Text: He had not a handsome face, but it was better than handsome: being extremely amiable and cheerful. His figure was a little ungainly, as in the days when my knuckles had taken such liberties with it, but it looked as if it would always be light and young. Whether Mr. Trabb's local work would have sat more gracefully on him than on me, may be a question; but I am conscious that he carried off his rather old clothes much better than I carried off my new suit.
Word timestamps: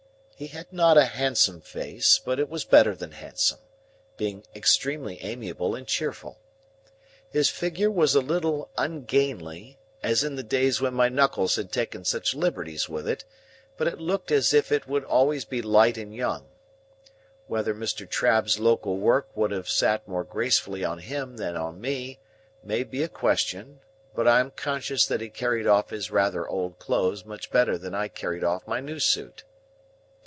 He 0.35 0.47
had 0.47 0.73
not 0.73 0.97
a 0.97 1.05
handsome 1.05 1.61
face, 1.61 2.17
but 2.17 2.39
it 2.39 2.49
was 2.49 2.65
better 2.65 2.95
than 2.95 3.11
handsome: 3.11 3.59
being 4.17 4.43
extremely 4.55 5.21
amiable 5.21 5.75
and 5.75 5.85
cheerful. 5.85 6.39
His 7.29 7.51
figure 7.51 7.91
was 7.91 8.15
a 8.15 8.21
little 8.21 8.71
ungainly, 8.75 9.77
as 10.01 10.23
in 10.23 10.37
the 10.37 10.41
days 10.41 10.81
when 10.81 10.95
my 10.95 11.09
knuckles 11.09 11.57
had 11.57 11.71
taken 11.71 12.05
such 12.05 12.33
liberties 12.33 12.89
with 12.89 13.07
it, 13.07 13.23
but 13.77 13.87
it 13.87 13.99
looked 14.01 14.31
as 14.31 14.51
if 14.51 14.71
it 14.71 14.87
would 14.87 15.03
always 15.05 15.45
be 15.45 15.61
light 15.61 15.95
and 15.95 16.15
young. 16.15 16.47
Whether 17.45 17.75
Mr. 17.75 18.09
Trabb's 18.09 18.57
local 18.57 18.97
work 18.97 19.27
would 19.37 19.51
have 19.51 19.69
sat 19.69 20.07
more 20.07 20.23
gracefully 20.23 20.83
on 20.83 20.97
him 20.97 21.37
than 21.37 21.55
on 21.55 21.79
me, 21.79 22.17
may 22.63 22.83
be 22.83 23.03
a 23.03 23.07
question; 23.07 23.79
but 24.15 24.27
I 24.27 24.39
am 24.39 24.49
conscious 24.49 25.05
that 25.05 25.21
he 25.21 25.29
carried 25.29 25.67
off 25.67 25.91
his 25.91 26.09
rather 26.09 26.47
old 26.47 26.79
clothes 26.79 27.25
much 27.25 27.51
better 27.51 27.77
than 27.77 27.93
I 27.93 28.07
carried 28.07 28.43
off 28.43 28.65
my 28.67 28.79
new 28.79 28.99
suit. 28.99 29.43